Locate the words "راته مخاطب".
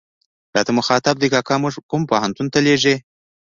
0.55-1.15